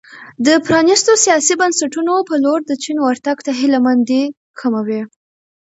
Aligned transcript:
د 0.45 0.47
پرانیستو 0.65 1.11
سیاسي 1.25 1.53
بنسټونو 1.61 2.13
په 2.29 2.35
لور 2.43 2.59
د 2.65 2.71
چین 2.83 2.97
ورتګ 3.01 3.37
ته 3.45 3.51
هیله 3.59 3.79
مندي 3.85 4.23
کموي. 4.59 5.01